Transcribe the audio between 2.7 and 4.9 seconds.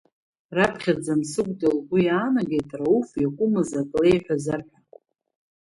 Рауф иакәымыз ак леиҳәазар ҳәа.